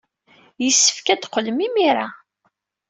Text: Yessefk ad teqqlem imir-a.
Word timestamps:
Yessefk 0.63 1.07
ad 1.07 1.21
teqqlem 1.21 1.59
imir-a. 1.67 2.07